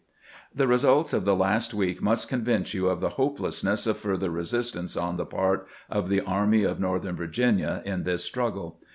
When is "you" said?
2.73-2.87